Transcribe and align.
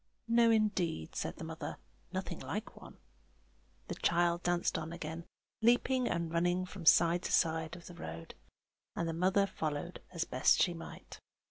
"No, 0.27 0.49
indeed!" 0.49 1.15
said 1.15 1.35
the 1.35 1.43
mother. 1.43 1.77
"Nothing 2.11 2.39
like 2.39 2.75
one!" 2.75 2.97
The 3.87 3.93
child 3.93 4.41
danced 4.41 4.75
on 4.75 4.91
again, 4.91 5.25
leaping 5.61 6.07
and 6.07 6.33
running 6.33 6.65
from 6.65 6.87
side 6.87 7.21
to 7.21 7.31
side 7.31 7.75
of 7.75 7.85
the 7.85 7.93
road, 7.93 8.33
and 8.95 9.07
the 9.07 9.13
mother 9.13 9.45
followed 9.45 10.01
as 10.09 10.25
best 10.25 10.59
she 10.59 10.73
might. 10.73 11.19